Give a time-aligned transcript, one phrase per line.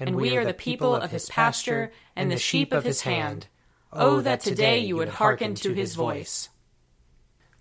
[0.00, 3.46] and we are the people of his pasture and the sheep of his hand.
[3.92, 6.48] Oh, oh, that today you would hearken to his voice.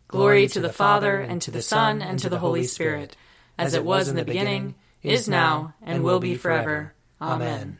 [0.07, 3.15] Glory to the Father, and to the Son, and to the Holy Spirit,
[3.57, 6.93] as it was in the beginning, is now, and will be forever.
[7.21, 7.77] Amen.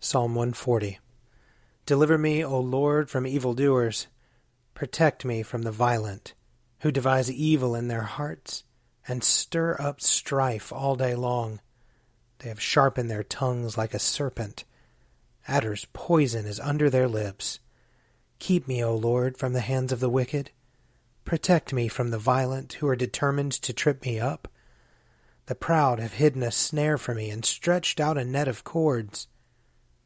[0.00, 0.98] Psalm 140
[1.86, 4.08] Deliver me, O Lord, from evildoers.
[4.74, 6.34] Protect me from the violent,
[6.80, 8.64] who devise evil in their hearts,
[9.06, 11.60] and stir up strife all day long.
[12.38, 14.64] They have sharpened their tongues like a serpent.
[15.48, 17.60] Adder's poison is under their lips.
[18.38, 20.50] Keep me, O Lord, from the hands of the wicked
[21.26, 24.46] Protect me from the violent who are determined to trip me up.
[25.46, 29.26] The proud have hidden a snare for me and stretched out a net of cords.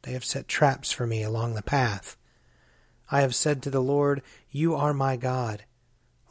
[0.01, 2.17] They have set traps for me along the path.
[3.11, 5.65] I have said to the Lord, You are my God.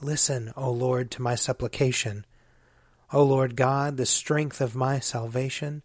[0.02, 2.26] Listen, O Lord, to my supplication.
[3.14, 5.84] O Lord God, the strength of my salvation,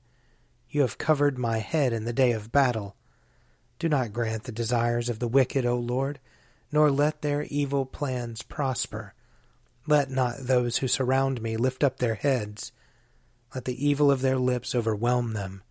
[0.75, 2.97] you have covered my head in the day of battle.
[3.78, 6.19] Do not grant the desires of the wicked, O Lord
[6.75, 9.14] nor let their evil plans prosper.
[9.86, 12.72] Let not those who surround me lift up their heads.
[13.55, 15.63] Let the evil of their lips overwhelm them.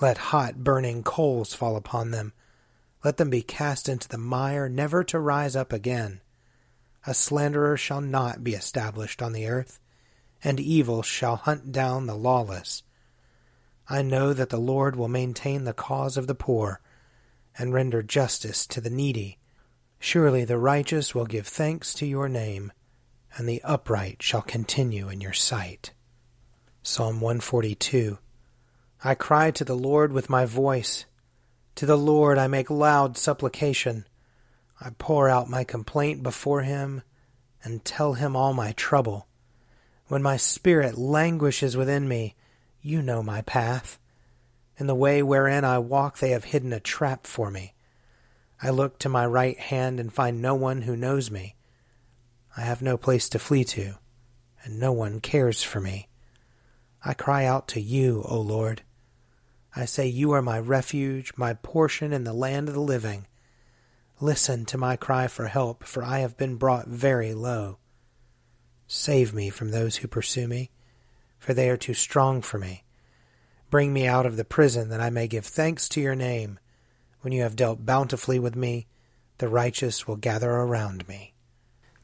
[0.00, 2.32] Let hot burning coals fall upon them.
[3.04, 6.20] Let them be cast into the mire, never to rise up again.
[7.08, 9.80] A slanderer shall not be established on the earth,
[10.44, 12.84] and evil shall hunt down the lawless.
[13.92, 16.80] I know that the Lord will maintain the cause of the poor,
[17.58, 19.38] and render justice to the needy.
[19.98, 22.72] Surely the righteous will give thanks to your name,
[23.36, 25.92] and the upright shall continue in your sight.
[26.84, 28.18] Psalm 142
[29.02, 31.06] I cry to the Lord with my voice.
[31.74, 34.06] To the Lord I make loud supplication.
[34.80, 37.02] I pour out my complaint before him
[37.64, 39.26] and tell him all my trouble.
[40.06, 42.36] When my spirit languishes within me,
[42.82, 43.98] you know my path.
[44.78, 47.74] In the way wherein I walk, they have hidden a trap for me.
[48.62, 51.56] I look to my right hand and find no one who knows me.
[52.56, 53.94] I have no place to flee to,
[54.64, 56.08] and no one cares for me.
[57.04, 58.82] I cry out to you, O Lord.
[59.74, 63.26] I say, You are my refuge, my portion in the land of the living.
[64.20, 67.78] Listen to my cry for help, for I have been brought very low.
[68.86, 70.70] Save me from those who pursue me,
[71.40, 72.84] for they are too strong for me.
[73.70, 76.60] Bring me out of the prison, that I may give thanks to your name.
[77.22, 78.86] When you have dealt bountifully with me,
[79.38, 81.34] the righteous will gather around me.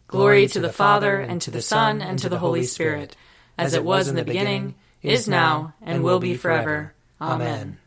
[0.08, 3.14] Glory to the Father, and to the Son, and to the Holy Spirit,
[3.58, 6.94] as it was in the beginning, is now, and will be forever.
[7.20, 7.78] Amen.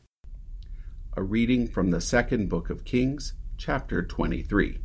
[1.18, 4.80] A reading from the second book of Kings, chapter 23.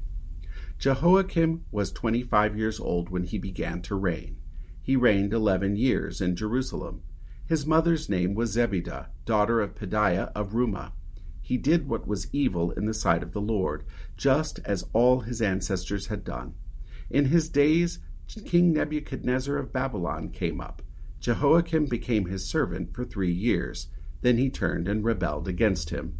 [0.78, 4.38] Jehoiakim was 25 years old when he began to reign.
[4.84, 7.02] He reigned 11 years in Jerusalem.
[7.48, 10.92] His mother's name was Zebidah, daughter of Pedaiah of Rumah
[11.44, 13.84] he did what was evil in the sight of the Lord,
[14.16, 16.54] just as all his ancestors had done.
[17.10, 17.98] In his days,
[18.46, 20.80] King Nebuchadnezzar of Babylon came up.
[21.20, 23.88] Jehoiakim became his servant for three years.
[24.22, 26.18] Then he turned and rebelled against him.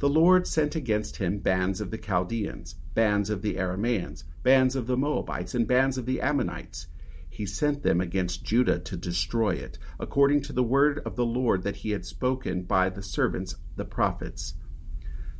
[0.00, 4.88] The Lord sent against him bands of the Chaldeans, bands of the Aramaeans, bands of
[4.88, 6.88] the Moabites, and bands of the Ammonites
[7.32, 11.62] he sent them against Judah to destroy it, according to the word of the Lord
[11.62, 14.54] that he had spoken by the servants the prophets.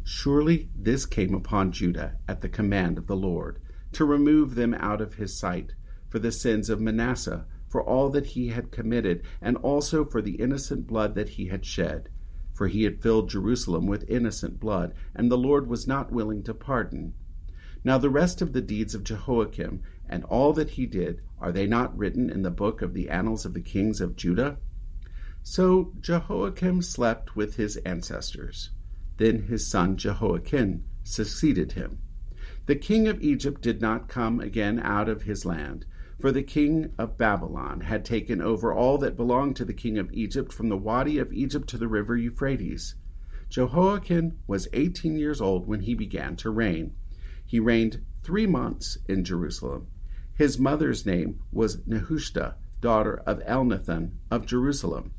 [0.05, 3.61] Surely this came upon Judah at the command of the Lord,
[3.93, 5.75] to remove them out of his sight,
[6.09, 10.37] for the sins of Manasseh, for all that he had committed, and also for the
[10.37, 12.09] innocent blood that he had shed.
[12.55, 16.55] For he had filled Jerusalem with innocent blood, and the Lord was not willing to
[16.55, 17.15] pardon.
[17.83, 21.67] Now the rest of the deeds of Jehoiakim, and all that he did, are they
[21.67, 24.59] not written in the book of the annals of the kings of Judah?
[25.43, 28.71] So Jehoiakim slept with his ancestors.
[29.17, 32.01] Then his son Jehoiachin succeeded him.
[32.67, 35.87] The king of Egypt did not come again out of his land,
[36.21, 40.13] for the king of Babylon had taken over all that belonged to the king of
[40.13, 42.95] Egypt from the Wadi of Egypt to the river Euphrates.
[43.49, 46.95] Jehoiakim was eighteen years old when he began to reign.
[47.47, 49.87] He reigned three months in Jerusalem.
[50.41, 55.13] His mother's name was Nehushta, daughter of Elnathan of Jerusalem.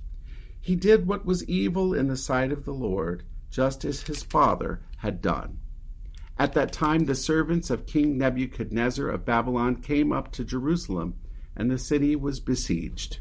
[0.59, 3.21] He did what was evil in the sight of the Lord,
[3.51, 5.59] just as his father had done.
[6.39, 11.13] At that time, the servants of King Nebuchadnezzar of Babylon came up to Jerusalem,
[11.55, 13.19] and the city was besieged.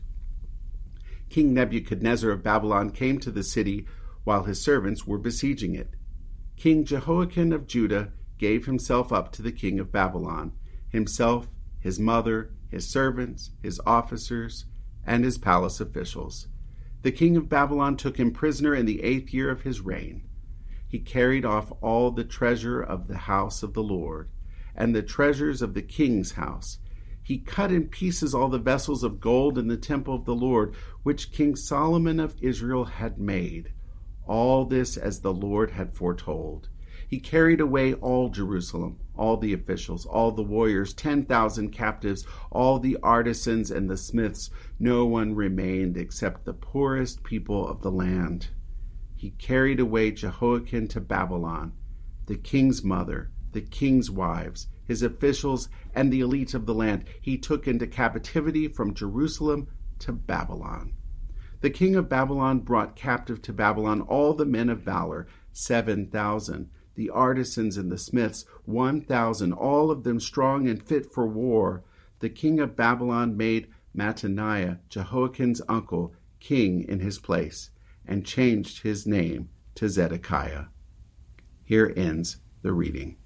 [1.28, 3.86] King Nebuchadnezzar of Babylon came to the city
[4.24, 5.96] while his servants were besieging it.
[6.56, 10.52] King Jehoiachin of Judah gave himself up to the king of Babylon,
[10.88, 11.50] himself,
[11.80, 14.66] his mother, his servants, his officers,
[15.04, 16.46] and his palace officials.
[17.02, 20.22] The king of Babylon took him prisoner in the eighth year of his reign.
[20.86, 24.28] He carried off all the treasure of the house of the Lord,
[24.74, 26.78] and the treasures of the king's house.
[27.22, 30.74] He cut in pieces all the vessels of gold in the temple of the Lord,
[31.02, 33.72] which King Solomon of Israel had made
[34.26, 36.68] all this as the Lord had foretold.
[37.10, 42.98] He carried away all Jerusalem, all the officials, all the warriors, 10,000 captives, all the
[43.02, 44.48] artisans and the smiths.
[44.78, 48.50] No one remained except the poorest people of the land.
[49.16, 51.72] He carried away Jehoiachin to Babylon,
[52.26, 57.06] the king's mother, the king's wives, his officials, and the elite of the land.
[57.20, 59.66] He took into captivity from Jerusalem
[59.98, 60.92] to Babylon.
[61.60, 66.70] The king of Babylon brought captive to Babylon all the men of valor, seven thousand,
[67.00, 71.82] the artisans and the smiths, one thousand, all of them strong and fit for war.
[72.18, 77.70] The king of Babylon made Mattaniah, Jehoiachin's uncle, king in his place,
[78.06, 80.66] and changed his name to Zedekiah.
[81.64, 83.16] Here ends the reading.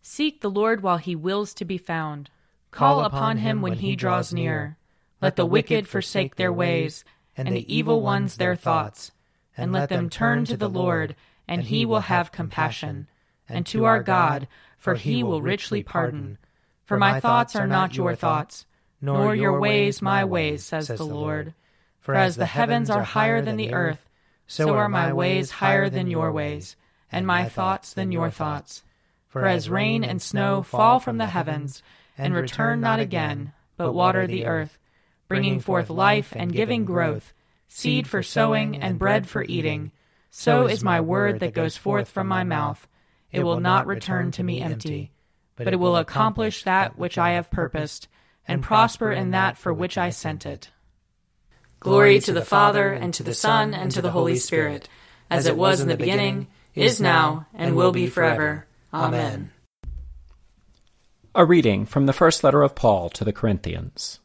[0.00, 2.30] Seek the Lord while he wills to be found.
[2.70, 4.78] Call upon him when he draws near.
[5.20, 7.04] Let the wicked forsake their ways,
[7.36, 9.12] and the evil ones their thoughts.
[9.54, 11.14] And let them turn to the Lord,
[11.46, 13.08] and he will have compassion.
[13.48, 14.48] And to our God,
[14.78, 16.38] for he will richly pardon.
[16.84, 18.66] For my thoughts are not your thoughts,
[19.00, 21.54] nor your ways my ways, says the Lord.
[22.00, 24.08] For as the heavens are higher than the earth,
[24.46, 26.76] so are my ways higher than your ways,
[27.10, 28.82] and my thoughts than your thoughts.
[29.28, 31.82] For as rain and snow fall from the heavens,
[32.16, 34.78] and return not again, but water the earth,
[35.28, 37.32] bringing forth life and giving growth,
[37.68, 39.90] seed for sowing and bread for eating.
[40.36, 42.88] So is my word that goes forth from my mouth.
[43.30, 45.12] It will not return to me empty,
[45.54, 48.08] but it will accomplish that which I have purposed,
[48.46, 50.72] and prosper in that for which I sent it.
[51.78, 54.88] Glory to the Father, and to the Son, and to the Holy Spirit,
[55.30, 58.66] as it was in the beginning, is now, and will be forever.
[58.92, 59.52] Amen.
[61.36, 64.18] A reading from the first letter of Paul to the Corinthians.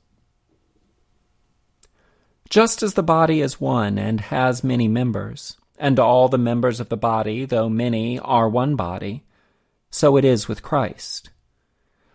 [2.50, 6.90] Just as the body is one and has many members, and all the members of
[6.90, 9.24] the body, though many, are one body,
[9.90, 11.30] so it is with Christ.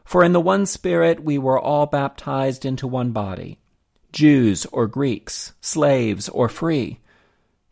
[0.05, 3.59] For in the one Spirit we were all baptized into one body,
[4.13, 7.01] Jews or Greeks, slaves or free,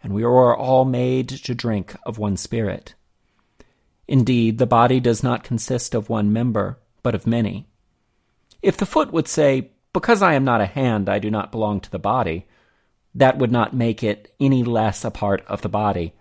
[0.03, 2.95] and we were all made to drink of one Spirit.
[4.09, 7.67] Indeed, the body does not consist of one member, but of many.
[8.63, 11.81] If the foot would say, Because I am not a hand, I do not belong
[11.81, 12.47] to the body,
[13.15, 16.15] that would not make it any less a part of the body.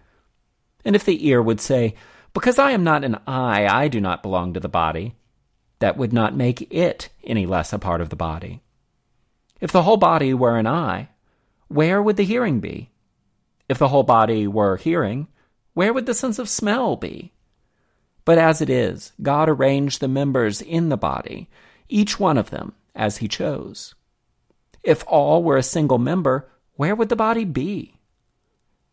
[0.84, 1.96] And if the ear would say,
[2.34, 5.16] Because I am not an eye, I do not belong to the body,
[5.80, 8.62] that would not make it any less a part of the body.
[9.60, 11.10] If the whole body were an eye,
[11.68, 12.92] where would the hearing be?
[13.70, 15.28] If the whole body were hearing,
[15.74, 17.32] where would the sense of smell be?
[18.26, 21.50] But as it is, God arranged the members in the body,
[21.88, 23.96] each one of them, as he chose.
[24.84, 27.96] If all were a single member, where would the body be?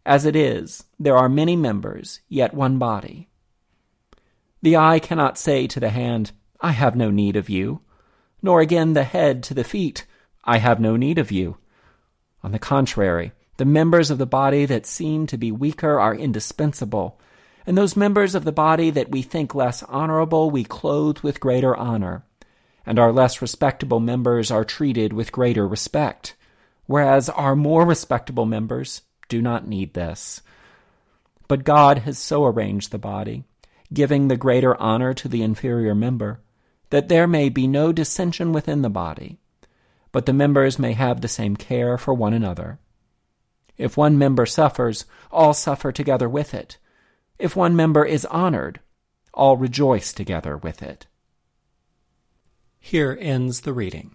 [0.04, 3.28] As it is, there are many members, yet one body.
[4.62, 7.82] The eye cannot say to the hand, I have no need of you,
[8.42, 10.06] nor again the head to the feet,
[10.44, 11.58] I have no need of you.
[12.42, 17.20] On the contrary, the members of the body that seem to be weaker are indispensable,
[17.66, 21.76] and those members of the body that we think less honorable we clothe with greater
[21.76, 22.24] honor,
[22.86, 26.34] and our less respectable members are treated with greater respect
[26.88, 30.40] whereas our more respectable members do not need this.
[31.46, 33.44] But God has so arranged the body,
[33.92, 36.40] giving the greater honor to the inferior member,
[36.90, 39.38] that there may be no dissension within the body,
[40.12, 42.78] but the members may have the same care for one another.
[43.76, 46.78] If one member suffers, all suffer together with it.
[47.38, 48.80] If one member is honored,
[49.34, 51.06] all rejoice together with it.
[52.80, 54.14] Here ends the reading.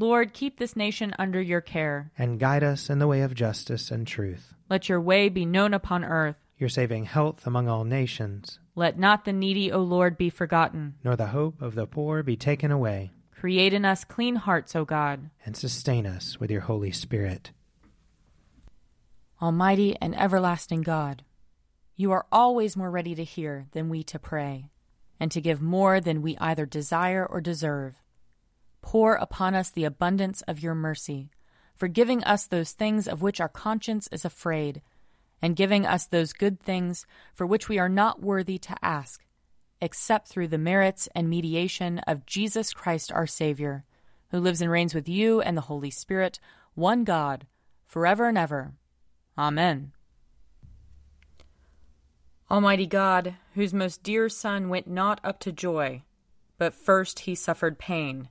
[0.00, 2.10] Lord, keep this nation under your care.
[2.16, 4.54] And guide us in the way of justice and truth.
[4.70, 6.36] Let your way be known upon earth.
[6.56, 8.60] Your saving health among all nations.
[8.74, 10.94] Let not the needy, O Lord, be forgotten.
[11.04, 13.10] Nor the hope of the poor be taken away.
[13.30, 15.28] Create in us clean hearts, O God.
[15.44, 17.50] And sustain us with your Holy Spirit.
[19.42, 21.24] Almighty and everlasting God,
[21.96, 24.70] you are always more ready to hear than we to pray,
[25.18, 27.96] and to give more than we either desire or deserve.
[28.90, 31.30] Pour upon us the abundance of your mercy,
[31.76, 34.82] forgiving us those things of which our conscience is afraid,
[35.40, 39.24] and giving us those good things for which we are not worthy to ask,
[39.80, 43.84] except through the merits and mediation of Jesus Christ our Savior,
[44.32, 46.40] who lives and reigns with you and the Holy Spirit,
[46.74, 47.46] one God,
[47.86, 48.72] forever and ever.
[49.38, 49.92] Amen.
[52.50, 56.02] Almighty God, whose most dear Son went not up to joy,
[56.58, 58.30] but first he suffered pain,